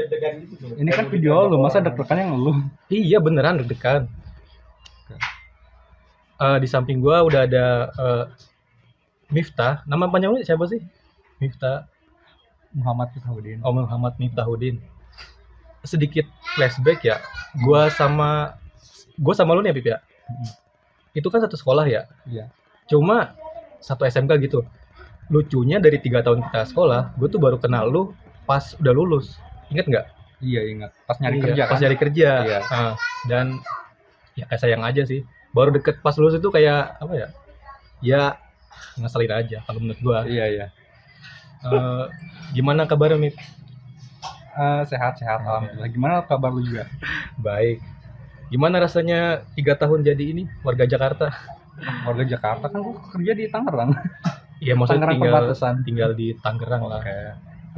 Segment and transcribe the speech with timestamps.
[0.00, 0.68] deg-degan gitu tuh.
[0.80, 1.92] Ini kan video deg-degan lu, masa orang.
[1.92, 2.56] deg-degannya ngeluh?
[2.88, 4.08] Iya beneran deg-degan.
[6.40, 8.24] Eh, di samping gua udah ada eh,
[9.28, 9.84] Miftah.
[9.84, 10.80] Nama panjang lu siapa sih?
[11.36, 11.84] Miftah.
[12.72, 13.60] Muhammad Fithaudin.
[13.60, 14.80] Om Muhammad Miftahudin.
[15.84, 16.24] Sedikit
[16.56, 17.20] flashback ya.
[17.60, 18.56] Gua sama
[19.20, 20.00] gua sama lu nih Pip ya.
[21.12, 22.08] Itu kan satu sekolah ya.
[22.24, 22.48] Iya.
[22.88, 23.36] Cuma
[23.82, 24.64] satu SMK gitu.
[25.30, 28.02] Lucunya dari tiga tahun kita sekolah, gue tuh baru kenal lu
[28.50, 29.38] pas udah lulus.
[29.70, 30.06] Ingat nggak?
[30.40, 30.90] Iya ingat.
[31.04, 31.80] Pas nyari Iya, kerja pas kan?
[31.84, 32.30] nyari kerja.
[32.42, 32.58] Iya.
[32.66, 32.92] Ah,
[33.26, 33.46] dan
[34.34, 35.20] ya kayak sayang aja sih.
[35.50, 37.28] Baru deket pas lulus itu kayak apa ya?
[38.00, 38.22] Ya
[38.96, 40.18] ngeselin aja kalau menurut gua.
[40.24, 40.66] Iya iya.
[41.60, 42.04] Eh,
[42.52, 43.36] gimana kabarnya Mip?
[44.50, 45.88] Eh, sehat-sehat alhamdulillah.
[45.88, 46.88] Gimana kabar lu juga?
[47.36, 47.84] Baik.
[48.48, 51.30] Gimana rasanya tiga tahun jadi ini warga Jakarta?
[52.02, 53.92] Warga Jakarta kan gua kerja di Tangerang.
[54.58, 55.74] Iya maksudnya Tangerang tinggal perbatasan.
[55.84, 57.00] tinggal di Tangerang lah.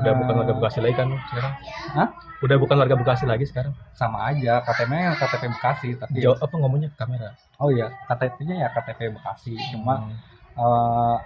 [0.03, 1.53] Udah bukan warga Bekasi lagi kan sekarang?
[1.95, 2.09] Hah?
[2.43, 3.73] Udah bukan warga Bekasi lagi sekarang.
[3.95, 7.39] Sama aja, KTP-nya KTP Bekasi tapi Jauh apa ngomongnya kamera?
[7.63, 9.55] Oh iya, KTP-nya ya KTP Bekasi.
[9.71, 10.15] Cuma Hmm.
[10.59, 11.17] eh,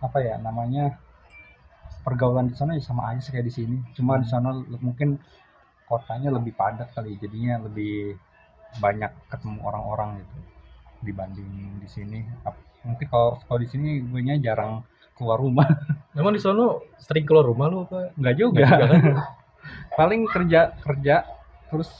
[0.00, 0.96] apa ya namanya
[2.06, 3.76] pergaulan di sana ya sama aja sih kayak di sini.
[3.98, 5.18] Cuma di sana mungkin
[5.90, 8.14] kotanya lebih padat kali, jadinya lebih
[8.78, 10.38] banyak ketemu orang-orang gitu
[11.02, 11.50] dibanding
[11.82, 12.22] di sini.
[12.86, 14.86] Mungkin kalau kalau di sini gue nya jarang
[15.20, 15.68] keluar rumah.
[16.16, 18.16] Memang di sono sering keluar rumah lu apa?
[18.16, 18.64] Enggak juga.
[18.64, 19.00] Nggak juga kan?
[20.00, 21.14] Paling kerja kerja
[21.68, 21.90] terus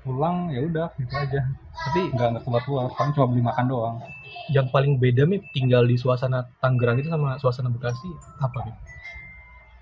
[0.00, 1.40] pulang ya udah gitu aja.
[1.84, 3.96] Tapi Enggak enggak keluar keluar, paling cuma beli makan doang.
[4.48, 8.74] yang paling beda nih tinggal di suasana Tangerang itu sama suasana Bekasi apa nih?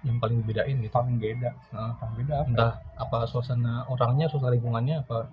[0.03, 0.91] Yang paling bedain gitu.
[0.91, 1.51] Paling beda.
[1.71, 2.49] Nah, Paling beda apa?
[2.49, 5.31] entah apa suasana orangnya, suasana lingkungannya apa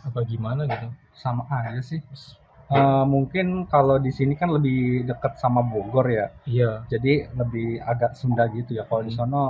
[0.00, 0.88] apa gimana gitu.
[1.12, 2.00] sama aja sih.
[2.70, 6.86] Eh, mungkin kalau di sini kan lebih dekat sama Bogor ya, Iya.
[6.86, 8.86] jadi lebih agak Sunda gitu ya.
[8.86, 9.26] Kalau di Hmm.
[9.26, 9.44] sono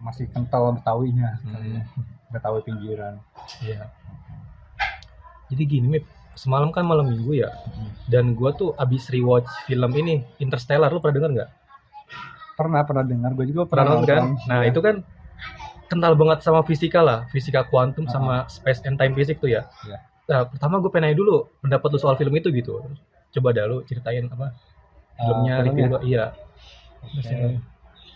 [0.00, 1.84] masih kental Betawinya, Hmm,
[2.32, 3.20] Betawi pinggiran.
[3.60, 3.92] iya.
[5.52, 6.04] Jadi gini, Mip.
[6.34, 7.52] Semalam kan malam minggu ya.
[8.08, 10.88] Dan gua tuh abis rewatch film ini Interstellar.
[10.88, 11.50] Lu pernah denger nggak?
[12.54, 14.48] Pernah pernah dengar, gue juga Pernah pernah, nonton kan?
[14.50, 14.70] Nah Iya.
[14.72, 14.96] itu kan
[15.84, 19.68] kental banget sama fisika lah, fisika kuantum sama space and time physics tuh ya.
[19.84, 19.98] Iya.
[20.24, 22.80] Nah, pertama gue pengen nanya dulu pendapat lu soal film itu gitu.
[23.36, 24.56] Coba dah lu ceritain apa
[25.20, 25.88] filmnya, review filmnya?
[25.92, 25.98] lu.
[26.08, 26.24] Iya.
[27.04, 27.36] Oke.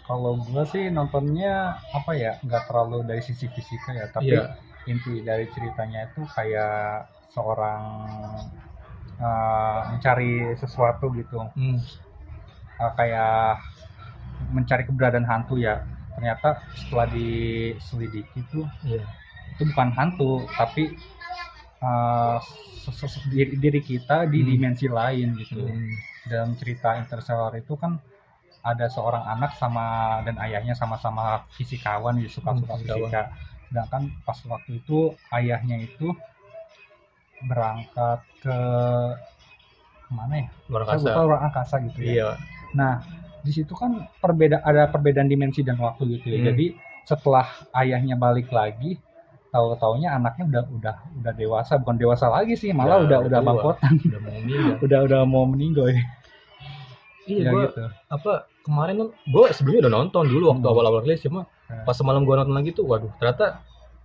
[0.08, 4.56] Kalau gue sih nontonnya apa ya, nggak terlalu dari sisi fisika ya, tapi Iya.
[4.88, 7.04] inti dari ceritanya itu kayak
[7.36, 7.82] seorang
[9.19, 11.76] eh, mencari sesuatu gitu, Hmm.
[12.78, 13.58] Eh, kayak
[14.54, 15.82] mencari keberadaan hantu ya.
[16.14, 19.02] Ternyata setelah diselidiki tuh Iya.
[19.52, 20.94] itu bukan hantu, tapi
[21.78, 22.37] eh,
[22.89, 24.49] ses- diri, diri kita di Hmm.
[24.49, 25.62] dimensi lain gitu.
[25.62, 25.91] Hmm.
[26.27, 27.97] Dalam cerita Interstellar itu kan
[28.61, 33.22] ada seorang anak sama dan ayahnya sama-sama fisikawan gitu, suka-suka Hmm, fisika.
[33.69, 36.11] Sedangkan pas waktu itu ayahnya itu
[37.47, 38.59] berangkat ke
[40.05, 40.49] ke mana ya?
[40.67, 41.09] Luar Saya angkasa.
[41.12, 42.11] lupa luar angkasa gitu ya.
[42.11, 42.28] Iya.
[42.75, 42.94] Nah,
[43.44, 46.38] di situ kan perbeda ada perbedaan dimensi dan waktu gitu ya.
[46.43, 46.47] Hmm.
[46.53, 46.67] Jadi
[47.06, 48.99] setelah ayahnya balik lagi,
[49.58, 53.92] tahu-taunya anaknya udah udah udah dewasa, bukan dewasa lagi sih, malah Ya, udah udah bangkotan,
[54.06, 54.74] Udah mau meninggal.
[54.86, 56.02] udah udah mau meninggal ya.
[57.26, 57.82] Iya, Ya gua gitu.
[58.08, 58.32] apa
[58.62, 60.72] kemarin kan gue sebelumnya udah nonton dulu waktu Hmm.
[60.72, 61.84] awal-awal rilis cuma Hmm.
[61.84, 63.60] pas semalam gue nonton lagi tuh waduh ternyata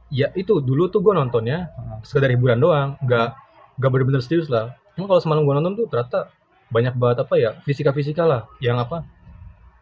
[0.10, 1.98] ya itu dulu tuh gue nontonnya Heeh.
[2.04, 3.32] sekedar hiburan doang nggak
[3.76, 6.28] nggak bener-bener serius lah cuma kalau semalam gue nonton tuh ternyata
[6.68, 9.08] banyak banget apa ya fisika-fisika lah yang apa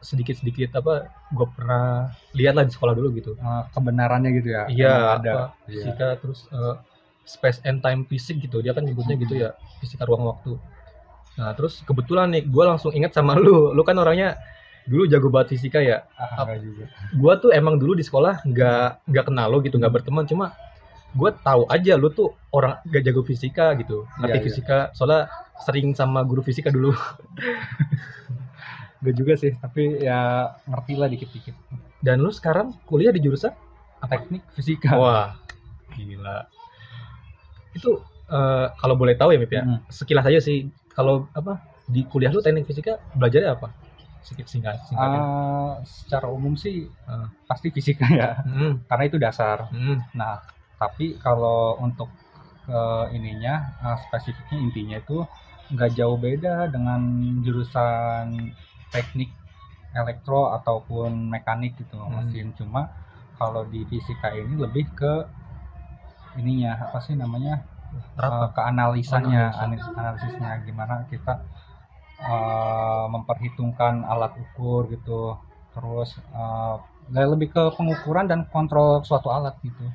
[0.01, 3.37] sedikit-sedikit apa gue pernah lihat lah di sekolah dulu gitu.
[3.37, 4.63] Eh, kebenarannya gitu ya.
[4.67, 5.31] iya ada.
[5.31, 5.85] Iya.
[5.85, 6.75] fisika terus eh,
[7.23, 8.59] space and time physics gitu.
[8.65, 10.57] Dia kan nyebutnya gitu ya fisika ruang waktu.
[11.37, 13.71] Nah terus kebetulan nih gue langsung ingat sama lu.
[13.71, 14.35] Lu kan orangnya
[14.89, 16.09] dulu jago banget fisika ya.
[16.17, 16.49] Ah,
[17.13, 20.25] gua tuh emang dulu di sekolah nggak nggak kenal lo gitu nggak berteman.
[20.25, 20.57] Cuma
[21.13, 24.45] gua tahu aja lu tuh orang gak jago fisika gitu ngerti Iya, iya.
[24.49, 24.77] fisika.
[24.97, 25.29] Soalnya
[25.61, 26.89] sering sama guru fisika dulu
[29.01, 30.19] Enggak juga sih, tapi ya
[30.69, 31.55] ngerti lah dikit-dikit.
[32.01, 33.53] dan lu sekarang kuliah di jurusan
[34.01, 34.97] Teknik fisika.
[34.97, 35.37] wah
[35.93, 36.49] gila
[37.73, 37.91] itu
[38.27, 39.79] eh, kalau boleh tahu ya Mip ya Hmm.
[39.87, 43.69] sekilas aja sih kalau apa di kuliah lu teknik fisika belajarnya apa
[44.21, 47.27] sedikit singkat singkatnya Ah, secara umum sih Ah.
[47.45, 49.69] pasti fisika ya, Hmm, karena itu dasar.
[49.69, 50.41] hmm, Nah,
[50.77, 52.09] tapi kalau untuk
[52.65, 55.17] eh, ininya eh, spesifiknya intinya itu
[55.71, 56.99] nggak jauh beda dengan
[57.41, 58.51] jurusan
[58.93, 59.29] teknik
[60.01, 62.13] elektro ataupun mekanik gitu Hmm.
[62.17, 62.47] mesin.
[62.59, 62.81] Cuma
[63.39, 65.13] kalau di fisika ini lebih ke
[66.39, 67.53] ininya apa sih namanya
[68.23, 69.63] eh, ke analisanya, analisa.
[69.65, 71.33] analis- analisisnya gimana kita
[72.31, 75.19] eh, memperhitungkan alat ukur gitu
[75.75, 76.09] terus
[76.39, 76.75] eh,
[77.33, 79.85] lebih ke pengukuran dan kontrol suatu alat gitu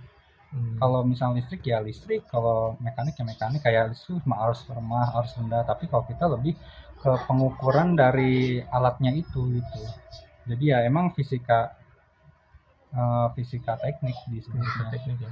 [0.53, 0.79] Hmm.
[0.81, 5.33] kalau misalnya listrik ya listrik kalau mekanik ya mekanik kayak listrik cuma arus remah arus
[5.41, 6.55] rendah tapi kalau kita lebih
[7.01, 9.83] ke pengukuran dari alatnya itu gitu.
[10.47, 11.75] Jadi ya emang fisika
[12.95, 15.31] eh, fisika teknik di Fisika teknik ya.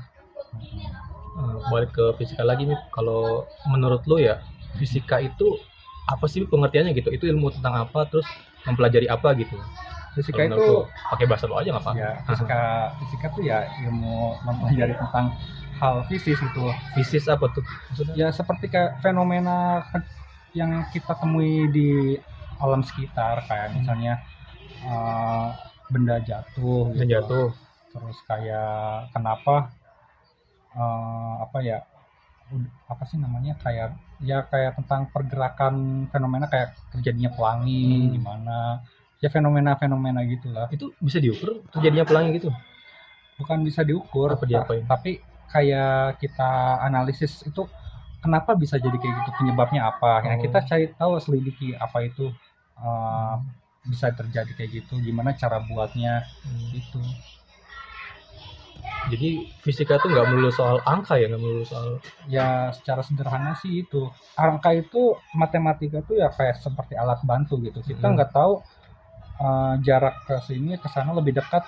[1.35, 4.39] Eh, balik ke fisika lagi nih kalau menurut lo ya
[4.79, 5.59] fisika itu
[6.07, 7.11] apa sih pengertiannya gitu?
[7.11, 8.27] Itu ilmu tentang apa terus
[8.69, 9.57] mempelajari apa gitu?
[10.15, 12.59] Fisika itu pakai bahasa lo aja nggak apa ya fisika
[13.03, 15.35] fisika tuh ya ilmu mempelajari tentang
[15.83, 16.71] hal fisis gitu.
[16.95, 18.15] Fisis apa tuh maksudnya?
[18.15, 19.83] Ya seperti kayak fenomena
[20.55, 22.15] yang kita temui di
[22.57, 23.77] alam sekitar kayak Hmm.
[23.83, 24.15] misalnya
[24.81, 25.47] eh,
[25.91, 27.13] benda jatuh Dan gitu.
[27.19, 27.49] jatuh
[27.91, 29.71] terus kayak kenapa
[30.75, 31.79] eh, apa ya
[32.87, 38.13] apa sih namanya kayak ya kayak tentang pergerakan fenomena kayak terjadinya pelangi Hmm.
[38.15, 38.59] gimana
[39.19, 42.53] ya fenomena-fenomena gitulah itu bisa diukur terjadinya pelangi gitu
[43.35, 44.85] bukan bisa diukur Apa diapain?
[44.85, 45.19] ta- tapi
[45.51, 46.51] kayak kita
[46.83, 47.65] analisis itu
[48.25, 50.41] kenapa bisa jadi kayak gitu penyebabnya apa Nah, Oh.
[50.41, 52.33] kita cari tahu selidiki apa itu
[52.81, 53.37] uh,
[53.85, 56.73] bisa terjadi kayak gitu gimana cara buatnya Hmm.
[56.73, 57.01] itu
[59.13, 59.31] jadi
[59.61, 64.09] fisika tuh nggak melulu soal angka ya nggak melulu soal ya secara sederhana sih itu
[64.35, 68.17] angka itu matematika tuh ya kayak seperti alat bantu gitu kita Hmm.
[68.17, 68.65] nggak tahu
[69.45, 71.65] uh, jarak ke sini ke sana lebih dekat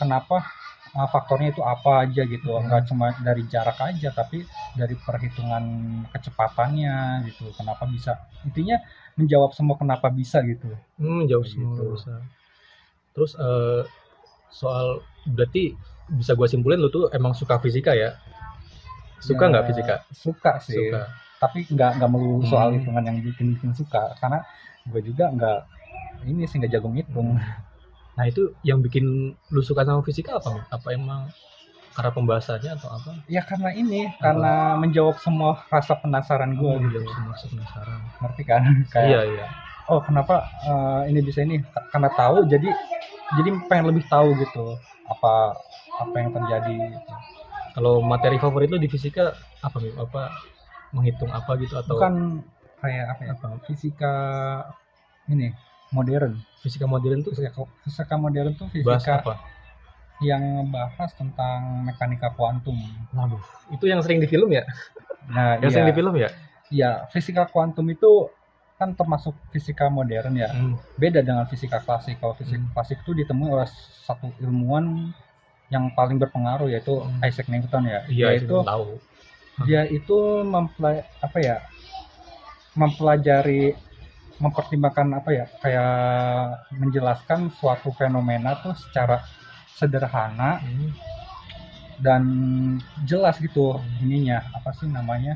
[0.00, 0.48] kenapa
[0.94, 2.48] uh, faktornya itu apa aja gitu.
[2.54, 2.64] Hmm.
[2.64, 5.64] nggak cuma dari jarak aja tapi dari perhitungan
[6.12, 7.50] kecepatannya gitu.
[7.52, 8.78] Kenapa bisa intinya
[9.18, 10.70] menjawab semua kenapa bisa gitu.
[10.96, 11.84] Hmm, jauh Kayak semua gitu.
[11.96, 12.14] bisa.
[13.16, 13.82] Terus eh,
[14.48, 15.74] soal berarti
[16.08, 18.16] bisa gua simpulin lu tuh emang suka fisika ya?
[19.18, 19.94] Suka Ya, nggak fisika?
[20.14, 20.78] suka sih.
[20.78, 21.02] Suka.
[21.38, 22.78] Tapi nggak nggak melulu soal Hmm.
[22.78, 24.14] hitungan yang bikin bikin suka.
[24.18, 24.42] Karena
[24.88, 25.58] gue juga nggak
[26.26, 27.36] ini sih nggak jago ngitung
[28.18, 30.66] nah itu yang bikin lu suka sama fisika apa?
[30.74, 31.30] Apa emang
[31.94, 33.10] karena pembahasannya atau apa?
[33.30, 36.98] Ya karena ini karena menjawab semua rasa penasaran gue Oh, gitu.
[36.98, 38.00] jauh semua penasaran.
[38.22, 38.62] Ngerti kan?
[38.92, 39.46] Kayak iya iya.
[39.86, 41.62] Oh kenapa eh, ini bisa ini?
[41.94, 42.68] Karena tahu jadi
[43.38, 44.74] jadi pengen lebih tahu gitu
[45.06, 45.54] apa
[45.98, 47.14] apa yang terjadi gitu.
[47.78, 50.22] kalau materi favorit lu di fisika apa apa
[50.90, 52.42] menghitung apa gitu atau bukan
[52.82, 53.32] kayak apa ya?
[53.38, 53.46] Apa?
[53.66, 54.14] Fisika
[55.28, 55.52] ini
[55.90, 56.38] modern.
[56.60, 57.54] Fisika modern tuh fisika
[57.84, 59.34] fisika modern tuh bahas fisika apa?
[60.18, 62.74] yang ngebahas tentang mekanika kuantum.
[63.14, 63.38] Waduh.
[63.70, 64.66] Itu yang sering di film ya?
[65.30, 66.28] Nah yang iya, sering di film ya?
[66.68, 68.28] Iya fisika kuantum itu
[68.78, 70.50] kan termasuk fisika modern ya.
[70.50, 70.74] Hmm.
[70.94, 72.18] beda dengan fisika klasik.
[72.18, 72.70] Kalau fisika Hmm.
[72.74, 73.66] klasik itu ditemui oleh
[74.02, 75.14] satu ilmuwan
[75.68, 77.22] yang paling berpengaruh yaitu Hmm.
[77.22, 78.00] Isaac Newton ya.
[78.08, 78.98] Iya itu tahu.
[79.66, 81.56] dia itu mempelai apa ya?
[82.74, 83.74] Mempelajari
[84.38, 85.92] mempertimbangkan apa ya kayak
[86.78, 89.22] menjelaskan suatu fenomena tuh secara
[89.74, 90.90] sederhana Hmm.
[91.98, 92.22] dan
[93.02, 95.34] jelas gitu ininya apa sih namanya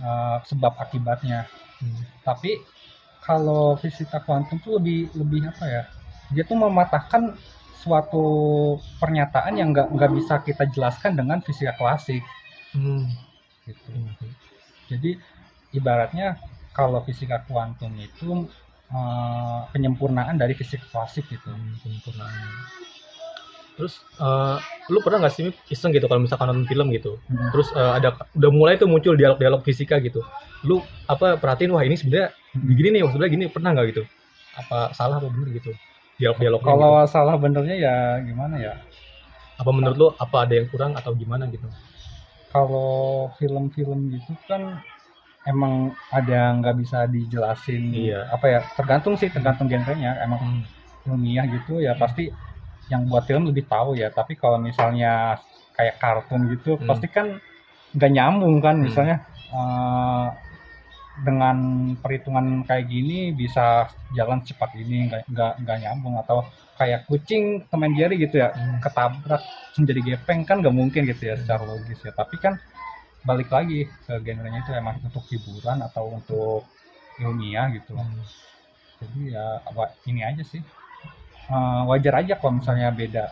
[0.00, 1.44] eh, sebab akibatnya
[1.78, 2.02] Hmm.
[2.26, 2.58] tapi
[3.22, 5.82] kalau fisika kuantum tuh lebih lebih apa ya
[6.32, 7.36] dia tuh mematahkan
[7.78, 8.24] suatu
[8.98, 12.24] pernyataan yang nggak nggak bisa kita jelaskan dengan fisika klasik
[12.74, 13.04] Hmm.
[13.68, 14.32] gitu Hmm.
[14.88, 15.20] jadi
[15.76, 16.40] ibaratnya
[16.78, 18.28] kalau fisika kuantum itu
[18.94, 22.38] eh, penyempurnaan dari fisika klasik gitu Hmm, sempurnaan.
[23.78, 24.56] Terus eh,
[24.88, 27.48] lu pernah nggak sih iseng gitu kalau misalkan nonton film gitu, Hmm.
[27.52, 28.08] terus eh, ada
[28.38, 30.20] udah mulai tuh muncul dialog-dialog fisika gitu,
[30.66, 34.02] lu apa perhatiin wah ini sebenarnya begini nih, sebenarnya gini pernah nggak gitu?
[34.58, 35.70] Apa salah apa bener gitu?
[36.18, 37.94] Dialog-dialog kalau salah benernya ya
[38.26, 38.74] gimana ya
[39.58, 41.66] apa menurut lu apa ada yang kurang atau gimana gitu?
[42.48, 44.62] kalau film-film gitu kan
[45.48, 45.72] emang
[46.12, 48.20] ada yang nggak bisa dijelasin Iya.
[48.28, 50.62] apa ya tergantung sih tergantung genrenya emang Hmm.
[51.08, 52.28] ilmiah gitu ya pasti
[52.92, 55.40] yang buat film lebih tahu ya tapi kalau misalnya
[55.76, 56.88] kayak kartun gitu Hmm.
[56.88, 57.26] pasti kan
[57.96, 58.84] nggak nyambung kan Hmm.
[58.86, 59.16] misalnya
[59.48, 60.26] eh,
[61.18, 61.56] dengan
[61.98, 66.46] perhitungan kayak gini bisa jalan secepat ini nggak nggak nyambung atau
[66.78, 68.78] kayak kucing teman Jerry gitu ya Hmm.
[68.84, 69.42] ketabrak
[69.74, 72.54] terus jadi gepeng kan nggak mungkin gitu ya secara logis ya tapi kan
[73.28, 76.64] balik lagi ke genrenya itu emang untuk hiburan atau untuk
[77.18, 78.24] ilmiah gitu Hmm.
[78.98, 80.62] jadi ya apa ini aja sih
[81.48, 83.24] Eh, wajar aja kalau misalnya beda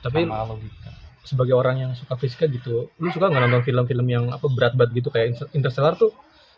[0.00, 4.24] Tapi sama logika sebagai orang yang suka fisika gitu, lu suka nggak nonton film-film yang
[4.28, 6.08] apa berat-berat gitu kayak Inter- Interstellar tuh?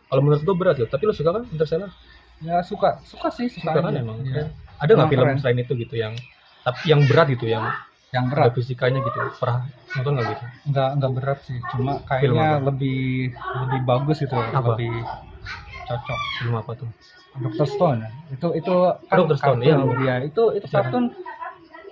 [0.06, 1.90] Kalau menurut gua berat loh, tapi lu suka kan Interstellar?
[2.40, 4.18] ya suka suka sih suka, Suka kan emang.
[4.22, 4.50] Keren.
[4.78, 5.38] Ada nggak film keren.
[5.38, 6.14] selain itu gitu yang
[6.62, 7.62] tapi yang berat gitu yang
[8.12, 9.64] yang ada berat fisikanya gitu pernah
[9.96, 14.76] nonton nggak gitu nggak nggak berat sih cuma kayaknya lebih lebih bagus gitu Apa?
[14.76, 14.92] lebih
[15.82, 16.88] cocok Film apa tuh?
[17.32, 17.64] Dr.
[17.64, 18.74] Stone itu itu
[19.08, 19.36] kan Dr.
[19.40, 19.76] Stone, iya.
[20.04, 20.14] iya.
[20.20, 20.92] itu itu Sejarah.
[20.92, 21.04] kartun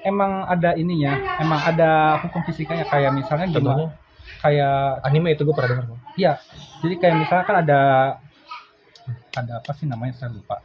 [0.04, 3.88] emang ada ininya emang ada hukum fisikanya kayak misalnya gimana
[4.44, 5.84] kayak anime itu gue pernah dengar.
[5.88, 5.98] kok.
[6.16, 6.32] iya
[6.84, 7.80] jadi kayak misalnya kan ada
[9.32, 10.60] ada apa sih namanya saya lupa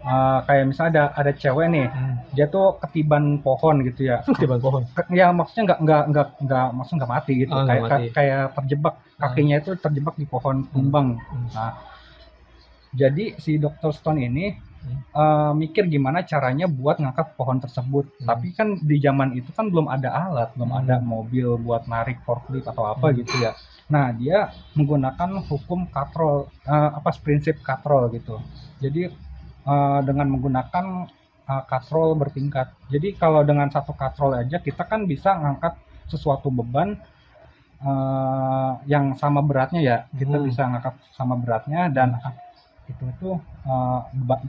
[0.00, 2.09] Eh, kayak misalnya ada ada cewek nih Hmm.
[2.30, 4.82] Dia tuh ketiban pohon gitu ya Ketiban pohon.
[5.10, 8.04] Ya maksudnya nggak nggak nggak nggak maksudnya nggak mati gitu nggak kayak mati.
[8.10, 11.48] kayak terjebak kakinya itu terjebak di pohon tumbang Hmm.
[11.50, 11.72] nah
[12.90, 13.90] jadi si Dr.
[13.90, 14.46] Stone ini
[14.80, 14.96] Hmm.
[15.12, 18.26] eh, mikir gimana caranya buat ngangkat pohon tersebut Hmm.
[18.26, 20.80] tapi kan di zaman itu kan belum ada alat belum Hmm.
[20.80, 23.16] ada mobil buat narik forklift atau apa Hmm.
[23.18, 23.52] gitu ya
[23.86, 28.40] nah dia menggunakan hukum katrol eh, apa prinsip katrol gitu
[28.78, 29.12] jadi
[29.62, 30.84] eh, dengan menggunakan
[31.50, 35.74] eh, katrol bertingkat jadi kalau dengan satu katrol aja kita kan bisa ngangkat
[36.06, 36.94] sesuatu beban
[37.80, 40.46] eh, yang sama beratnya ya kita Hmm.
[40.46, 42.08] bisa ngangkat sama beratnya dan
[42.90, 43.30] itu itu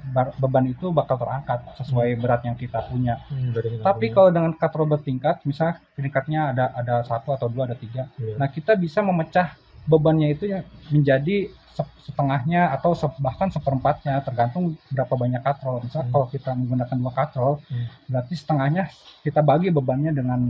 [0.10, 3.22] bar- beban itu bakal terangkat sesuai berat yang kita punya.
[3.30, 3.54] Hmm,
[3.86, 4.16] Tapi punya.
[4.18, 8.42] kalau dengan katrol bertingkat, misalnya tingkatnya ada ada satu atau dua ada tiga, Iya.
[8.42, 9.54] nah kita bisa memecah
[9.88, 10.62] bebannya itu ya
[10.94, 15.82] menjadi se- setengahnya atau bahkan seperempatnya tergantung berapa banyak katrol.
[15.82, 16.14] Misalnya Hmm.
[16.14, 17.86] kalau kita menggunakan dua katrol, Hmm.
[18.12, 18.84] berarti setengahnya
[19.24, 20.42] kita bagi bebannya dengan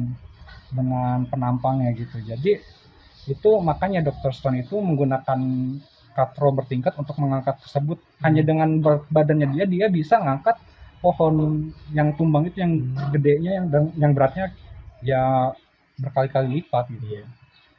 [0.72, 2.18] dengan penampangnya gitu.
[2.24, 2.58] Jadi
[3.30, 4.32] itu makanya Dr.
[4.34, 5.40] Stone itu menggunakan
[6.12, 8.00] katrol bertingkat untuk mengangkat tersebut.
[8.24, 10.58] Hanya dengan badannya dia dia bisa ngangkat
[11.02, 13.10] pohon yang tumbang itu yang Hmm.
[13.14, 13.66] gedenya yang
[13.98, 14.52] yang beratnya
[15.02, 15.52] ya
[15.98, 17.06] berkali-kali lipat gitu.
[17.10, 17.26] Iya,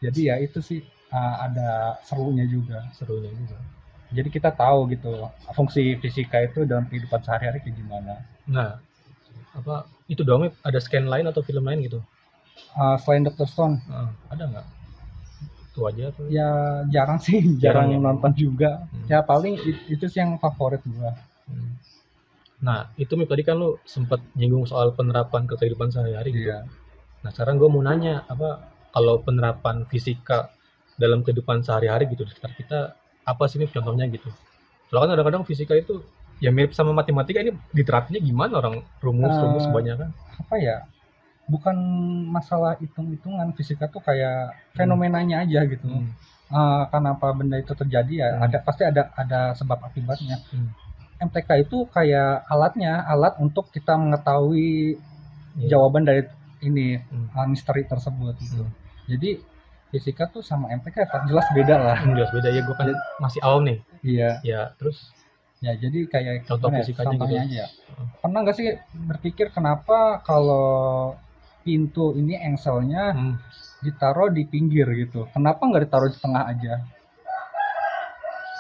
[0.02, 0.82] Jadi ya itu sih
[1.12, 1.68] uh, ada
[2.02, 2.88] serunya juga.
[2.92, 3.58] serunya juga.
[4.12, 5.08] Jadi kita tahu gitu
[5.52, 8.14] fungsi fisika itu dalam kehidupan sehari-hari kayak gimana.
[8.44, 8.76] Nah,
[9.52, 10.54] apa itu doang Mip?
[10.60, 12.00] ada scan lain atau film lain gitu?
[12.76, 13.48] Uh, selain Dr.
[13.48, 14.66] Stone Ah, ada nggak?
[15.72, 16.28] Itu aja tuh.
[16.28, 16.48] ya
[16.88, 17.98] jarang sih jarang, Jarang ya?
[17.98, 19.08] nonton juga Hmm.
[19.08, 21.16] ya paling it- itu sih yang favorit gua
[21.48, 21.74] Hmm.
[22.62, 26.52] Nah, itu Mip tadi kan lu sempat nyinggung soal penerapan ke kehidupan sehari-hari gitu.
[26.52, 26.68] Iya.
[27.24, 30.52] Nah, sekarang gue mau nanya apa kalau penerapan fisika
[30.94, 32.78] dalam kehidupan sehari-hari gitu di sekitar kita
[33.22, 34.28] apa sih Mip contohnya gitu?
[34.86, 36.02] Soalnya kan kadang-kadang fisika itu
[36.38, 40.10] ya mirip sama matematika ini diterapinnya gimana orang rumus-rumus Eh, banyak kan?
[40.34, 40.76] apa ya
[41.44, 41.76] bukan
[42.28, 46.10] masalah hitung-hitungan fisika tuh kayak fenomenanya aja gitu Hmm.
[46.50, 48.44] Eh, kenapa benda itu terjadi ya Hmm.
[48.44, 50.68] ada pasti ada ada sebab akibatnya Hmm.
[51.22, 54.98] MTK itu kayak alatnya alat untuk kita mengetahui
[55.54, 55.68] Iya.
[55.70, 56.26] jawaban dari
[56.60, 57.30] ini Hmm.
[57.30, 58.74] uh, misteri tersebut gitu Hmm.
[59.06, 59.38] jadi
[59.92, 61.96] fisika tuh sama MTK kan jelas beda lah.
[62.00, 62.48] Hmm, jelas beda.
[62.48, 62.88] Ya gue kan
[63.20, 63.78] masih awam nih.
[64.00, 64.30] iya.
[64.40, 65.12] Ya, terus?
[65.60, 67.52] Ya jadi kayak Contoh gimana ya, fisikanya contohnya gitu.
[67.52, 67.60] aja.
[67.60, 67.66] Ya.
[67.92, 68.08] Hmm.
[68.24, 71.12] pernah nggak sih berpikir kenapa kalau
[71.62, 73.34] pintu ini engselnya hmm,
[73.84, 75.28] ditaruh di pinggir gitu?
[75.30, 76.82] Kenapa nggak ditaruh di tengah aja?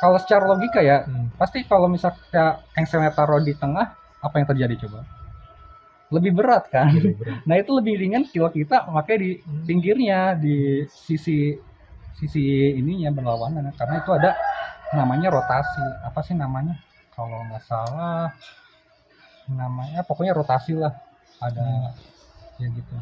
[0.04, 4.86] Kalau secara logika ya hmm, pasti kalau misalnya engselnya taruh di tengah apa yang terjadi
[4.86, 5.21] coba
[6.12, 7.40] lebih berat kan lebih berat.
[7.48, 9.64] nah itu lebih ringan kalau kita pakai di Hmm.
[9.64, 11.56] pinggirnya di sisi
[12.14, 12.42] sisi
[12.72, 14.30] ininya berlawanan karena itu ada
[14.92, 16.76] namanya rotasi apa sih namanya
[17.10, 18.28] kalau nggak salah
[19.48, 20.92] namanya pokoknya rotasi lah
[21.38, 21.96] ada
[22.56, 22.94] ya gitu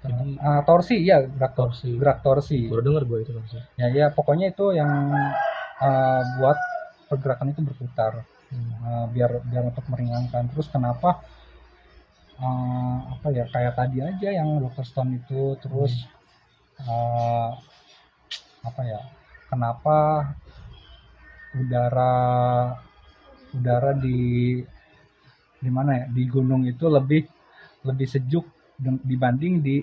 [0.00, 1.92] Jadi- Ah, torsi ya gerak Torsi.
[1.92, 3.60] gerak torsi Baru denger gue itu torsi.
[3.76, 4.88] ya ya pokoknya itu yang
[5.78, 6.56] ah, buat
[7.06, 8.66] pergerakan itu berputar Hmm.
[8.82, 11.22] uh, biar biar untuk meringankan terus kenapa
[12.40, 14.82] uh, apa ya kayak tadi aja yang Dr.
[14.82, 15.92] Stone itu terus
[16.82, 17.54] uh,
[18.60, 19.00] apa ya
[19.46, 20.28] kenapa
[21.52, 22.14] udara
[23.50, 24.60] udara di
[25.60, 27.26] di mana ya di gunung itu lebih
[27.82, 28.46] lebih sejuk
[28.80, 29.82] dibanding di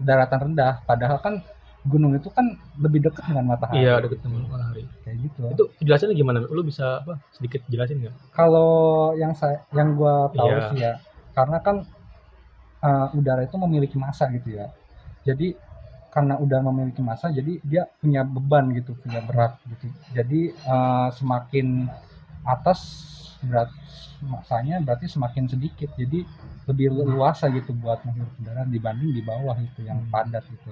[0.00, 1.34] daratan rendah padahal kan
[1.80, 2.44] gunung itu kan
[2.76, 4.84] lebih dekat dengan matahari Iya, deket sama matahari.
[5.00, 6.38] kayak gitu Itu penjelasannya gimana?
[6.44, 7.16] Lu bisa apa?
[7.32, 8.14] Sedikit jelasin nggak?
[8.36, 10.68] kalau yang saya yang gua tahu Iya.
[10.72, 10.92] sih ya
[11.36, 11.86] karena kan
[12.84, 14.70] uh, udara itu memiliki massa gitu ya.
[15.24, 15.54] Jadi
[16.10, 19.86] karena udara memiliki massa jadi dia punya beban gitu punya berat gitu.
[20.10, 21.86] Jadi uh, semakin
[22.42, 22.80] atas
[23.40, 23.70] berat
[24.24, 25.92] massanya berarti semakin sedikit.
[25.94, 26.26] Jadi
[26.68, 30.10] lebih luasa gitu buat menghirup udara dibanding di bawah itu yang Hmm.
[30.12, 30.70] padat gitu.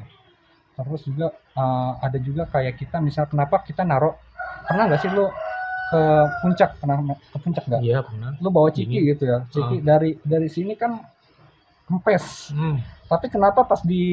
[0.78, 1.26] Terus juga
[1.58, 4.14] uh, ada juga kayak kita misal kenapa kita naruh
[4.66, 5.32] pernah nggak sih lo
[5.88, 6.00] ke
[6.38, 8.36] puncak pernah ke puncak nggak Iya, pernah.
[8.38, 9.08] lu bawa ciki Ini.
[9.10, 11.00] gitu ya ciki dari dari sini kan
[11.84, 12.76] kempes Hmm.
[13.06, 14.04] tapi kenapa pas di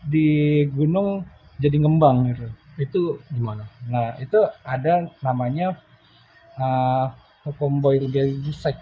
[0.00, 0.28] di
[0.68, 2.46] gunung jadi ngembang gitu
[2.78, 3.66] Itu gimana?
[3.84, 5.74] nah itu ada namanya
[6.54, 7.10] uh,
[7.42, 8.78] hukum Boyle-Gay-Lussac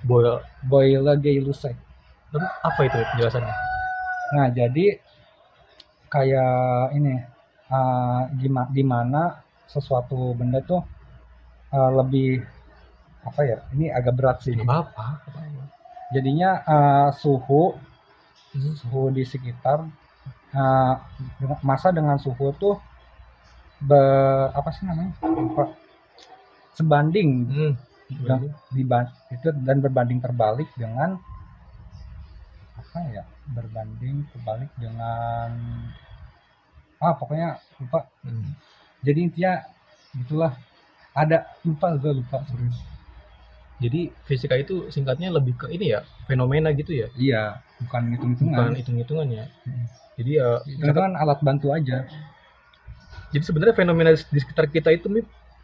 [0.00, 0.38] Boil.
[0.64, 1.74] Boyle-Gay-Lussac
[2.30, 3.54] Terus apa itu penjelasannya?
[4.30, 5.02] nah jadi
[6.06, 6.54] kayak
[6.94, 7.18] ini
[7.66, 9.22] uh, gimana di mana
[9.66, 10.82] sesuatu benda tuh
[11.70, 12.30] eh, lebih
[13.20, 15.06] apa ya ini agak berat sih nggak apa-apa
[16.10, 17.76] jadinya eh, suhu
[18.50, 18.74] Hmm.
[18.74, 19.86] suhu di sekitar
[21.38, 22.82] dengan- masa dengan suhu tuh
[23.78, 25.70] be- apa sih namanya Lupa.
[26.74, 27.72] sebanding Hmm.
[28.26, 31.14] dan, diban- itu dan berbanding terbalik dengan
[32.74, 35.50] apa ya berbanding terbalik dengan
[36.98, 38.50] ah pokoknya lupa Hmm.
[39.00, 39.52] jadi intinya
[40.12, 40.58] gitulah
[41.12, 42.78] ada lupa gue lupa serius
[43.80, 48.44] Jadi fisika itu singkatnya lebih ke ini ya fenomena gitu ya, iya bukan hitung bukan
[48.44, 49.44] hitungan hitung-hitungan ya.
[49.64, 49.84] Hmm.
[50.20, 52.04] Jadi ya, itu kan alat bantu aja
[53.30, 55.06] jadi sebenarnya fenomena di sekitar kita itu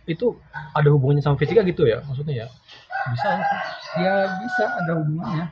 [0.07, 0.27] itu
[0.73, 2.49] ada hubungannya sama fisika gitu ya, maksudnya ya.
[3.11, 3.29] Bisa
[4.01, 5.47] ya bisa ada hubungannya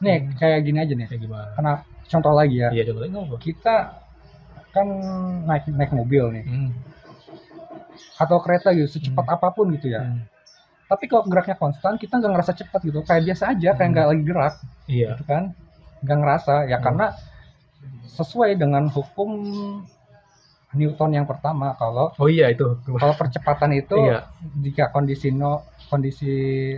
[0.00, 0.32] nih Hmm.
[0.36, 1.48] kayak gini aja nih Kayak gimana?
[1.56, 1.72] karena
[2.08, 3.36] contoh lagi ya Iya contohnya nggak apa?
[3.40, 3.76] kita
[4.70, 4.86] kan
[5.44, 6.70] naik naik mobil nih Hmm.
[8.16, 10.24] Atau kereta gitu secepat apa pun gitu ya Hmm.
[10.86, 13.94] tapi kalau geraknya konstan kita nggak ngerasa cepat gitu kayak biasa aja kayak Hmm.
[13.94, 14.54] nggak lagi gerak
[14.86, 15.08] Iya.
[15.14, 15.42] gitu kan
[16.00, 16.84] nggak ngerasa ya Hmm.
[16.84, 17.06] karena
[18.10, 19.30] sesuai dengan hukum
[20.70, 22.78] Newton yang pertama kalau Oh iya itu.
[22.94, 24.30] kalau percepatan itu Iya.
[24.60, 26.30] jika kondisi no kondisi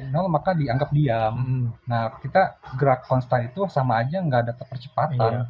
[0.09, 1.67] nol maka dianggap diam Hmm.
[1.85, 5.43] nah kita gerak konstan itu sama aja nggak ada percepatan Iya.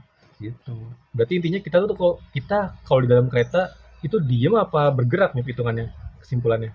[0.42, 0.74] gitu
[1.12, 3.70] Berarti intinya kita tuh kalau kita kalau di dalam kereta
[4.02, 5.86] itu diem apa bergerak nih hitungannya
[6.20, 6.70] kesimpulannya?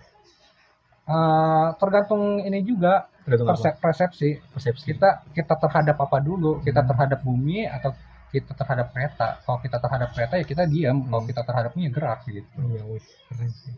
[1.08, 3.56] Eh, tergantung ini juga tergantung apa?
[3.56, 4.30] perse- persepsi.
[4.52, 4.86] Persepsi.
[4.92, 6.60] Kita kita terhadap apa dulu?
[6.60, 6.90] Kita Hmm.
[6.92, 7.96] terhadap bumi atau
[8.28, 9.40] kita terhadap kereta?
[9.44, 11.30] Kalau kita terhadap kereta ya kita diam kalau Hmm.
[11.32, 12.58] kita terhadapnya ya gerak gitu.
[12.60, 13.74] Iya wih, keren sih.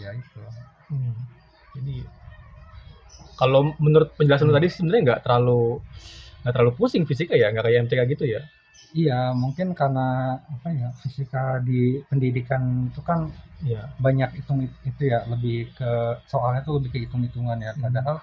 [0.00, 0.40] Ya itu.
[0.88, 1.16] Hmm.
[1.72, 2.04] jadi
[3.32, 4.56] kalau menurut penjelasan Hmm.
[4.56, 5.80] tadi sebenarnya nggak terlalu
[6.44, 7.48] nggak terlalu pusing fisika ya?
[7.52, 8.40] Nggak kayak MTK gitu ya
[8.92, 10.06] iya mungkin karena
[10.54, 12.62] apa ya fisika di pendidikan
[12.92, 13.20] itu kan
[13.64, 14.58] iya banyak hitung
[14.90, 15.90] itu ya lebih ke
[16.28, 17.82] soalnya tuh lebih ke hitung hitungan ya Hmm.
[17.88, 18.16] padahal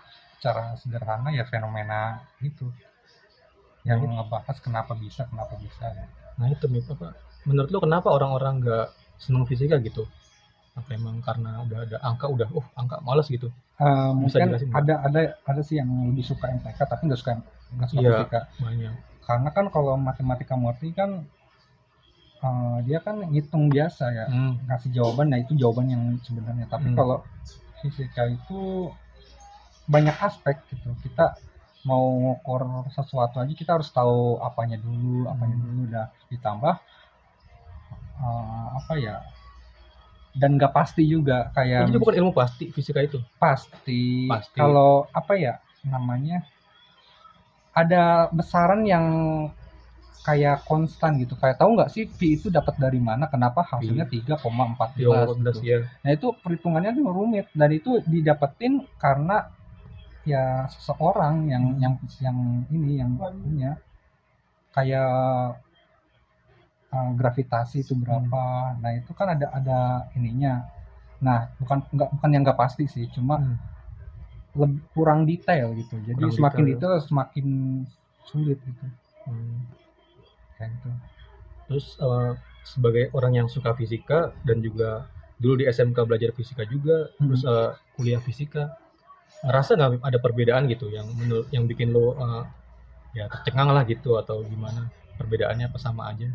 [0.43, 1.99] cara sederhana ya fenomena
[2.49, 2.65] itu
[3.87, 4.13] yang Hmm.
[4.19, 6.05] ngebahas kenapa bisa kenapa bisa ya.
[6.38, 7.07] nah itu apa
[7.47, 8.88] menurut lu kenapa orang-orang nggak
[9.19, 10.03] seneng fisika gitu
[10.77, 14.79] apa emang karena udah ada angka udah oh angka males gitu Bisa mungkin jelasin nggak?
[14.85, 17.31] ada ada ada sih yang lebih suka MTK tapi nggak suka
[17.75, 18.12] nggak suka Iya.
[18.21, 18.93] fisika banyak
[19.29, 21.21] karena kan kalau matematika murni kan
[22.41, 24.65] eh, dia kan ngitung biasa ya hmm.
[24.65, 26.97] ngasih jawaban nah itu jawaban yang sebenarnya tapi Hmm.
[26.97, 27.17] kalau
[27.79, 28.89] fisika itu
[29.85, 31.37] banyak aspek gitu kita
[31.85, 32.61] mau ngukur
[32.91, 35.63] sesuatu aja kita harus tahu apanya dulu apanya Hmm.
[35.63, 36.75] dulu udah ditambah
[38.19, 39.15] eh, apa ya
[40.35, 44.55] dan nggak pasti juga kayak jadi bukan ilmu pasti fisika itu pasti, Pasti.
[44.55, 46.45] kalau apa ya namanya
[47.73, 49.05] ada besaran yang
[50.25, 51.34] kayak konstan gitu.
[51.39, 53.25] Kayak tahu nggak sih pi itu dapat dari mana?
[53.32, 55.60] Kenapa hasilnya 3,14 Yo, gitu.
[55.63, 59.49] ya nah itu perhitungannya tuh rumit dan itu didapetin karena
[60.27, 62.38] ya seseorang yang yang yang
[62.69, 63.79] ini yang punya
[64.75, 65.58] kayak
[66.93, 68.77] uh, gravitasi itu berapa.
[68.77, 69.79] Nah itu kan ada ada
[70.13, 70.67] ininya.
[71.23, 73.58] Nah bukan nggak bukan yang nggak pasti sih cuma Hmm.
[74.60, 76.91] Lebih kurang detail gitu jadi Kurang semakin detail.
[76.93, 77.08] detail.
[77.08, 77.45] semakin
[78.28, 78.86] sulit gitu
[79.30, 79.62] Hmm.
[80.58, 80.89] kayak gitu
[81.69, 82.32] Terus eh,
[82.65, 85.06] sebagai orang yang suka fisika dan juga
[85.38, 87.30] dulu di SMK belajar fisika juga, Hmm.
[87.30, 88.74] terus eh, kuliah fisika,
[89.45, 92.43] ngerasa nggak ada perbedaan gitu yang menurut yang bikin lo eh,
[93.22, 94.89] ya tercengang lah gitu atau gimana?
[95.22, 96.26] Perbedaannya apa sama aja?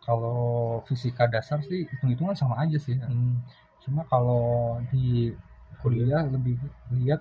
[0.00, 3.36] kalau fisika dasar sih hitung-hitungan sama aja sih Hmm.
[3.80, 5.32] cuma kalau di
[5.80, 6.56] kuliah lebih
[6.92, 7.20] lihat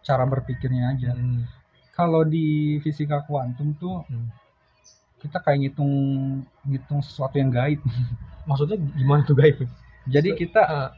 [0.00, 1.44] cara berpikirnya aja Hmm.
[1.92, 2.46] kalau di
[2.80, 4.28] fisika kuantum tuh Hmm.
[5.20, 5.92] kita kayak ngitung
[6.64, 7.80] ngitung sesuatu yang gaib
[8.48, 9.60] Maksudnya gimana tuh guys?
[10.08, 10.90] jadi kita Ah,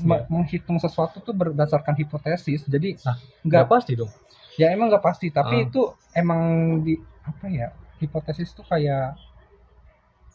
[0.00, 4.10] me- menghitung sesuatu tuh berdasarkan hipotesis jadi Nah, nggak nggak pasti dong.
[4.54, 5.66] ya emang nggak pasti tapi Ah.
[5.66, 5.80] itu
[6.14, 6.42] emang
[6.80, 9.18] di apa ya hipotesis tuh kayak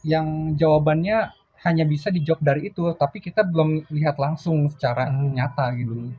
[0.01, 1.31] yang jawabannya
[1.65, 5.35] hanya bisa dijawab dari itu tapi kita belum lihat langsung secara Hmm.
[5.35, 6.15] nyata gitu Belum.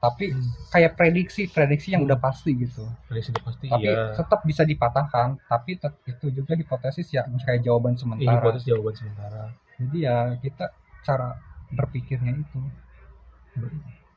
[0.00, 0.48] tapi Hmm.
[0.72, 2.08] kayak prediksi prediksi yang Hmm.
[2.08, 4.16] udah pasti gitu Dari sudah pasti tapi iya.
[4.16, 8.94] tetap bisa dipatahkan tapi tet- itu juga hipotesis ya kayak jawaban Iya, sementara hipotesis jawaban
[8.96, 9.42] sementara.
[9.76, 10.66] jadi ya kita
[11.04, 11.36] cara
[11.72, 12.60] berpikirnya itu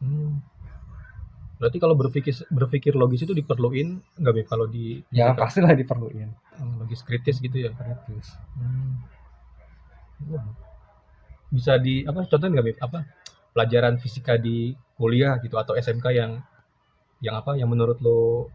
[0.03, 0.39] Hmm.
[1.59, 6.27] Berarti kalau berpikir berpikir logis itu diperluin nggak kalau di ya pastilah diperluin
[6.59, 7.71] Hmm, logis kritis gitu ya?
[7.71, 8.99] kritis Hmm.
[11.53, 13.05] Bisa di apa contohnya nggak apa
[13.53, 16.41] pelajaran fisika di kuliah gitu atau SMK yang
[17.23, 18.49] yang apa yang menurut lo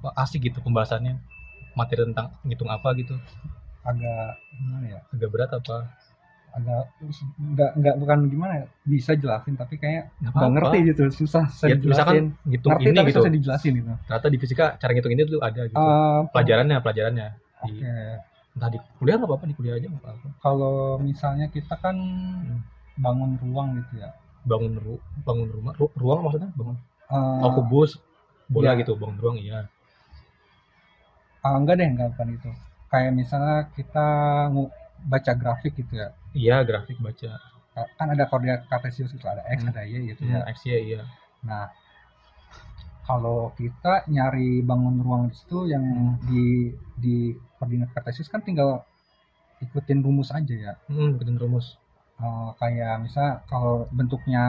[0.00, 1.18] apa asik gitu pembahasannya?
[1.74, 3.18] Materi tentang ngitung apa gitu?
[3.82, 5.00] Agak gimana ya?
[5.10, 5.90] Agak berat apa?
[6.54, 6.86] Agak
[7.34, 8.66] nggak nggak bukan gimana ya?
[8.86, 11.04] Bisa jelasin tapi kayak Nggak ngerti gitu.
[11.10, 13.18] Susah susah Ya, misalkan ngitung ngerti ini tapi gitu.
[13.18, 13.92] susah dijelasin gitu.
[14.06, 15.74] Ternyata di fisika cara ngitung ini tuh ada gitu.
[15.74, 17.28] Eh, pelajarannya, pelajarannya.
[17.64, 17.72] oke.
[17.74, 20.28] Di, entah di kuliah nggak apa-apa, di kuliah aja nggak apa-apa.
[20.38, 21.96] kalau misalnya kita kan
[22.94, 24.10] bangun ruang gitu ya
[24.44, 26.76] Bangun ru, bangun rumah, ru- ruang maksudnya bangun.
[27.08, 27.96] Eh, Oh, kubus,
[28.46, 28.80] bola iya.
[28.84, 29.66] gitu, bangun ruang iya.
[31.40, 32.50] ah, enggak deh enggak bukan itu
[32.88, 34.06] kayak misalnya kita
[35.04, 37.36] baca grafik gitu ya Iya, grafik baca.
[37.98, 39.70] kan ada koordinat kartesius gitu ada x Hmm.
[39.74, 41.02] ada y gitu Hmm, ya X ya iya.
[41.42, 41.66] nah
[43.04, 45.84] kalau kita nyari bangun ruang di situ yang
[46.24, 47.16] di di
[47.54, 48.82] koordinat kartesius kan tinggal
[49.60, 51.76] ikutin rumus aja ya Hmm, ikutin rumus.
[52.14, 54.44] Eh, kayak misal kalau bentuknya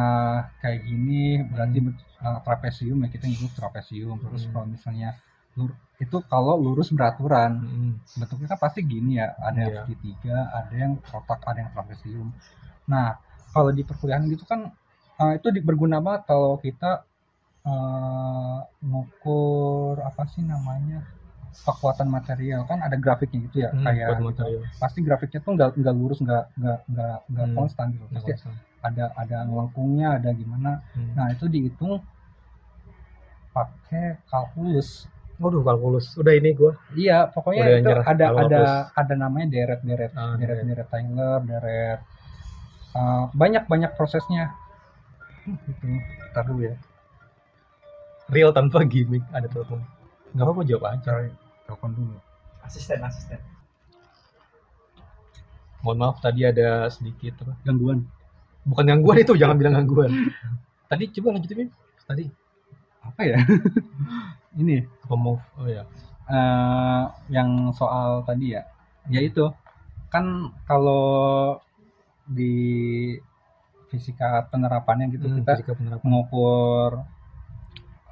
[0.59, 1.95] kayak gini berarti Hmm.
[2.21, 4.51] eh, trapesium ya kita ngikut trapesium terus Hmm.
[4.51, 5.09] kalau misalnya
[5.55, 7.93] lur- itu kalau lurus beraturan Hmm.
[8.13, 9.81] bentuknya kan pasti gini ya ada yang Iya.
[9.81, 12.27] segitiga ada yang kotak ada yang trapesium
[12.85, 13.17] nah
[13.49, 14.69] kalau di perkuliahan gitu kan
[15.15, 17.01] eh, itu di- berguna banget kalau kita
[17.65, 21.01] eh, ngukur apa sih namanya
[21.57, 24.23] kekuatan material kan ada grafiknya gitu ya Hmm, kayak gitu.
[24.23, 24.61] material.
[24.75, 27.55] pasti grafiknya tuh nggak nggak lurus nggak nggak nggak nggak Hmm.
[27.55, 28.53] konstan gitu pasti konstan.
[28.81, 31.11] ada ada ngelengkungnya ada gimana Hmm.
[31.13, 32.03] nah itu dihitung
[33.51, 36.15] pakai kalkulus Waduh, kalkulus.
[36.15, 36.79] Udah ini gua.
[36.95, 38.73] iya pokoknya Udah itu nyerah ada kalau ada kalkulus.
[38.95, 41.99] ada namanya deret deret Ah, deret deret Taylor deret
[42.95, 44.55] eh, banyak banyak prosesnya
[45.45, 45.85] gitu
[46.31, 46.75] Ntar dulu ya
[48.25, 49.81] Real tanpa gimmick ada telepon.
[50.33, 50.99] Nggak apa-apa jawab aja.
[51.05, 51.29] cari
[51.65, 52.17] telepon dulu
[52.61, 53.37] asisten asisten
[55.81, 57.53] Mohon maaf tadi ada sedikit apa?
[57.61, 58.05] gangguan
[58.65, 60.09] Bukan gangguan itu, jangan bilang gangguan.
[60.89, 61.69] Tadi coba lanjutin Mim.
[62.05, 62.25] Tadi
[63.05, 63.37] apa ya
[64.61, 65.41] ini apa move?
[65.61, 65.85] Oh ya.
[66.25, 68.65] eh yang soal tadi ya
[69.05, 69.45] ya itu
[70.09, 70.25] kan
[70.65, 71.61] kalau
[72.25, 73.13] di
[73.93, 76.01] fisika penerapannya gitu Hmm, kita fisika penerapan.
[76.01, 76.91] mengukur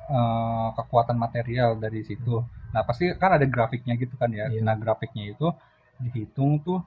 [0.09, 2.43] eh, kekuatan material dari situ.
[2.73, 4.49] Nah pasti kan ada grafiknya gitu kan ya.
[4.49, 4.61] Iya.
[4.65, 5.47] Nah grafiknya itu
[6.03, 6.79] dihitung tuh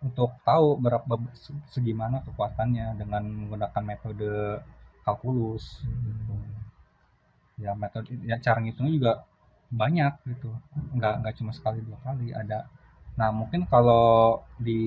[0.00, 4.60] untuk tahu berapa se- segimana kekuatannya dengan menggunakan metode
[5.04, 5.64] kalkulus.
[5.84, 6.46] Hmm.
[7.60, 9.12] Ya metode ya cara ngitungnya juga
[9.70, 10.50] banyak gitu.
[10.96, 12.66] Nggak nggak cuma sekali dua kali ada.
[13.18, 14.80] Nah mungkin kalau di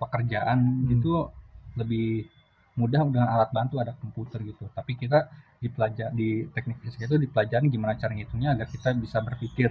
[0.00, 0.86] pekerjaan Hmm.
[0.90, 1.30] gitu
[1.78, 2.28] lebih
[2.74, 4.66] mudah dengan alat bantu ada komputer gitu.
[4.74, 5.30] Tapi kita
[5.62, 9.70] di pelajar di teknik fisika itu dipelajari gimana cara ngitungnya agar kita bisa berpikir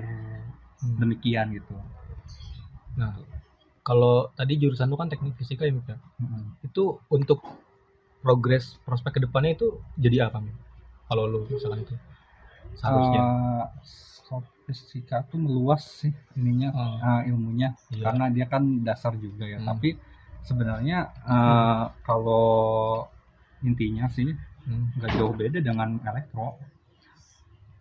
[0.83, 0.99] Hmm.
[0.99, 1.71] demikian gitu.
[2.99, 3.15] Nah,
[3.87, 5.95] kalau tadi jurusan lu kan teknik fisika ya, Mim, ya?
[6.19, 6.59] Mm-mm.
[6.59, 7.39] Itu untuk
[8.19, 10.55] progres prospek ke depannya itu jadi apa, Mim?
[11.07, 11.95] Kalau lu misalkan itu
[12.75, 13.21] seharusnya.
[13.23, 13.63] Eh,
[14.23, 16.99] soal fisika tuh meluas sih ininya Hmm.
[16.99, 18.03] eh, ilmunya Iya.
[18.07, 19.59] karena dia kan dasar juga ya.
[19.63, 19.67] Hmm.
[19.71, 19.95] Tapi
[20.43, 23.07] sebenarnya eh, kalau
[23.61, 24.31] intinya sih
[24.63, 24.95] Hmm.
[24.95, 26.55] nggak jauh beda dengan elektro.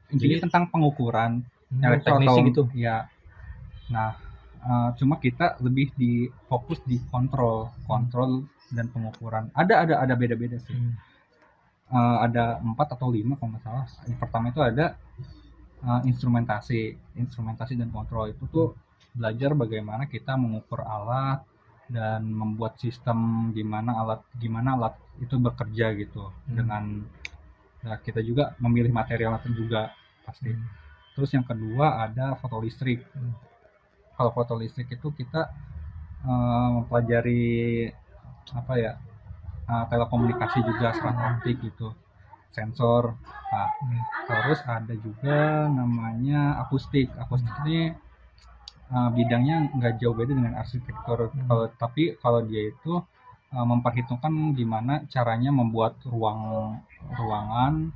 [0.09, 2.63] Intinya Jadi- tentang pengukuran Hmm, elektro teknisi atau- gitu.
[2.75, 3.07] ya
[3.89, 4.13] nah
[4.59, 6.13] eh, cuma kita lebih di
[6.47, 10.95] fokus di kontrol kontrol dan pengukuran ada ada ada beda beda sih Hmm.
[11.89, 14.97] Eh, ada empat atau lima kalau nggak salah yang pertama itu ada
[15.81, 16.81] eh, instrumentasi
[17.15, 18.73] instrumentasi dan kontrol itu tuh
[19.13, 21.43] belajar bagaimana kita mengukur alat
[21.91, 26.57] dan membuat sistem gimana alat gimana alat itu bekerja gitu Hmm.
[26.59, 26.83] dengan
[27.85, 29.91] nah, kita juga memilih material itu juga
[30.27, 30.81] pasti Hmm.
[31.13, 33.05] Terus yang kedua ada fotolistrik.
[33.13, 33.37] Hmm.
[34.17, 35.53] Kalau fotolistrik itu kita
[36.25, 37.43] eh, mempelajari
[38.53, 38.93] apa ya
[39.73, 40.89] eh, telekomunikasi juga
[41.29, 41.89] optik gitu,
[42.57, 43.17] sensor.
[43.53, 44.01] Nah, Hmm.
[44.29, 47.09] terus ada juga namanya akustik.
[47.23, 47.93] Akustik ini
[48.93, 51.33] eh, bidangnya nggak jauh beda dengan arsitektur.
[51.33, 51.49] Hmm.
[51.49, 53.01] Kalau tapi kalau dia itu
[53.53, 56.77] eh, memperhitungkan gimana caranya membuat ruang
[57.17, 57.91] ruangan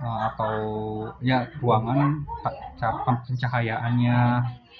[0.00, 0.54] eh, atau
[1.20, 2.24] ya ruangan
[2.78, 4.18] cara pencahayaannya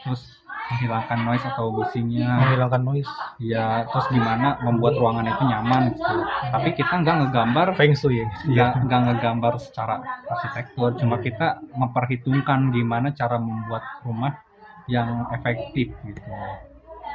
[0.06, 0.22] terus
[0.66, 3.10] menghilangkan noise atau bisingnya menghilangkan noise.
[3.38, 6.16] Ya terus gimana membuat ruangan itu nyaman gitu.
[6.50, 8.22] Tapi kita nggak ngegambar feng shui.
[8.22, 10.98] Ya nggak nggak ngegambar secara arsitektur.
[10.98, 14.45] Cuma kita memperhitungkan gimana cara membuat rumah
[14.86, 16.30] yang efektif gitu.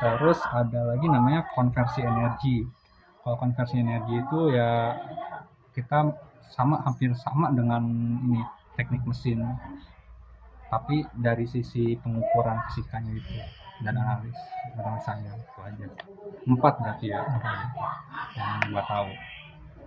[0.02, 2.68] Terus ada lagi namanya konversi energi.
[3.22, 4.98] Kalau konversi energi itu ya
[5.78, 6.12] kita
[6.52, 7.86] sama hampir sama dengan
[8.28, 8.42] ini
[8.76, 9.46] teknik mesin.
[10.72, 13.34] Tapi dari sisi pengukuran fisikanya itu
[13.84, 14.38] dan analis
[14.78, 15.88] analisanya itu aja.
[16.48, 17.22] Empat berarti ya
[18.36, 19.12] yang gua tahu.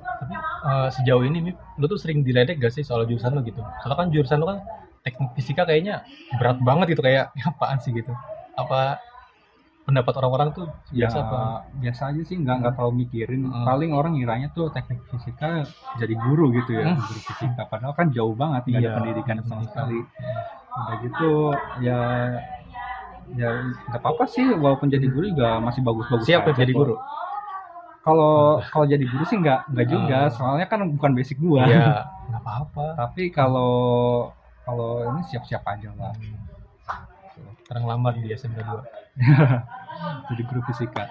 [0.04, 3.64] Tapi eh, sejauh ini lu tuh sering diledek gak sih soal jurusan lu gitu?
[3.80, 4.60] Soalnya kan jurusan lu kan
[5.04, 6.00] teknik fisika kayaknya
[6.34, 7.92] berat banget gitu kayak "Ya, apaan sih?
[7.92, 8.10] gitu.
[8.54, 8.96] Apa
[9.84, 11.40] pendapat orang-orang tuh ya biasa apa?
[11.76, 13.44] biasa aja sih nggak nggak terlalu mikirin.
[13.44, 13.68] Hmm.
[13.68, 16.98] paling orang ngiranya tuh teknik fisika jadi guru gitu ya Hmm.
[16.98, 17.68] guru fisika.
[17.68, 20.00] Padahal kan jauh banget nggak ada Iya, pendidikan sama sekali.
[20.74, 21.30] Udah gitu
[21.78, 22.00] ya
[23.34, 23.48] ya
[23.86, 24.46] nggak apa-apa sih.
[24.48, 26.80] Walaupun jadi guru juga masih bagus-bagus siap ya aja jadi kok.
[26.80, 26.96] guru?
[28.00, 30.18] Kalau kalau jadi guru sih nggak nggak juga.
[30.18, 30.32] Ah.
[30.32, 31.64] soalnya kan bukan basic gua.
[31.64, 32.86] Iya nggak apa-apa.
[32.96, 33.72] Tapi kalau
[34.64, 36.12] kalau ini siap-siap aja lah.
[37.64, 38.76] Sekarang lamar di SMK 2
[40.32, 41.08] jadi guru fisika.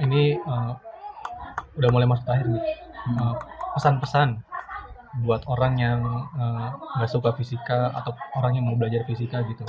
[0.00, 0.72] Ini eh,
[1.78, 2.64] udah mulai masuk akhir nih.
[3.08, 3.18] Hmm.
[3.18, 3.34] Eh,
[3.76, 4.28] pesan-pesan
[5.24, 6.00] buat orang yang
[6.36, 6.68] eh,
[7.00, 9.64] nggak suka fisika atau orang yang mau belajar fisika gitu.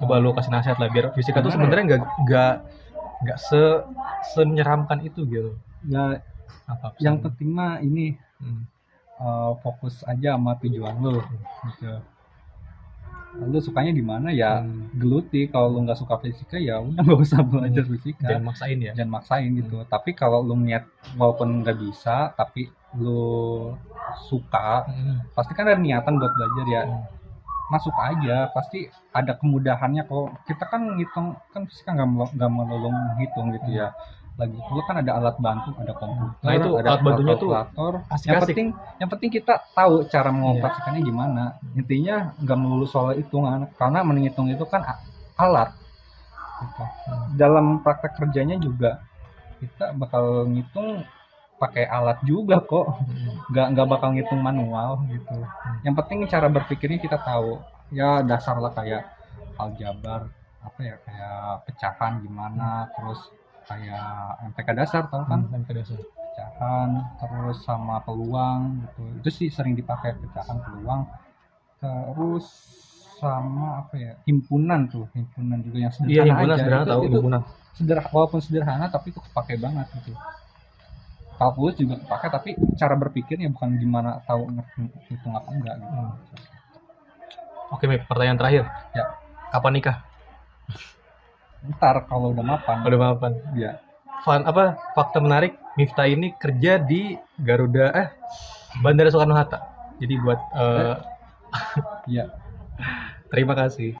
[0.00, 1.60] Coba lu kasih nasihat lah biar fisika tuh Gimana ya?
[1.60, 2.54] sebenarnya nggak nggak
[3.20, 3.62] nggak se
[4.40, 5.52] menyeramkan itu gitu.
[5.84, 6.24] Ya
[6.70, 8.64] apa yang penting mah ini Hmm.
[9.20, 11.20] uh, fokus aja sama tujuan lu
[11.68, 11.92] gitu
[13.38, 14.28] lu sukanya di mana?
[14.30, 14.90] Ya Hmm.
[14.96, 15.46] geluti.
[15.46, 18.26] Kalau lu nggak suka fisika ya udah nggak usah belajar fisika.
[18.26, 18.92] Jangan maksain ya.
[18.98, 19.76] Jangan maksain gitu.
[19.86, 22.66] Tapi kalau lu niat walaupun nggak bisa tapi
[22.98, 23.70] lu
[24.26, 25.22] suka Hmm.
[25.32, 26.82] pasti kan ada niatan buat belajar ya.
[26.86, 27.04] Hmm.
[27.70, 30.02] masuk aja pasti ada kemudahannya.
[30.02, 33.94] Kok kita kan ngitung kan fisika nggak nggak melulu menghitung gitu ya
[34.40, 34.56] lagi.
[34.64, 37.92] Pula kan ada alat bantu ada komputer Nah, itu ada alat bantunya tuh kalkulator.
[38.24, 40.36] Yang penting yang penting kita tahu cara Iya.
[40.40, 41.44] mengoperasikannya gimana.
[41.76, 44.82] Intinya nggak melulu soal hitungan karena menghitung itu kan
[45.36, 45.76] alat.
[46.60, 46.84] Gitu.
[46.84, 47.40] Hmm.
[47.40, 49.00] dalam praktek kerjanya juga
[49.64, 51.08] kita bakal ngitung
[51.56, 53.00] pakai alat juga kok.
[53.00, 53.44] Hmm.
[53.52, 55.36] nggak nggak bakal ngitung manual gitu.
[55.84, 57.60] Yang penting cara berpikirnya kita tahu.
[57.92, 59.08] Ya dasar lah kayak
[59.60, 63.20] aljabar apa ya kayak pecahan gimana terus
[63.70, 64.10] kayak
[64.50, 65.98] MTK dasar tahu kan Hmm, MK dasar.
[66.30, 71.06] pecahan terus sama peluang gitu itu sih sering dipakai pecahan peluang
[71.78, 72.46] terus
[73.18, 76.58] sama apa ya himpunan tuh himpunan juga yang sederhana Iya, himpunan aja.
[76.58, 77.40] sederhana itu, tahu itu himpunan.
[77.72, 80.12] sederhana walaupun sederhana tapi itu kepake banget gitu
[81.36, 86.12] kalkulus juga kepake tapi cara berpikirnya bukan gimana tahu ngerti hitung apa enggak gitu Hmm.
[87.70, 88.64] Oke, Mip, pertanyaan terakhir.
[88.90, 89.06] Ya.
[89.48, 89.96] Kapan nikah?
[91.76, 93.32] Ntar kalau udah mapan Udah maafan.
[93.56, 93.76] ya
[94.24, 98.08] Fun, apa fakta menarik Miftah ini kerja di Garuda eh
[98.84, 99.58] Bandara Soekarno Hatta.
[99.98, 100.96] Jadi buat eh,
[102.20, 102.24] ya
[103.32, 103.96] terima kasih.